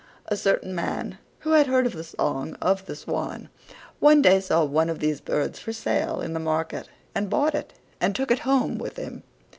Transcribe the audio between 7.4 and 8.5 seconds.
it and took it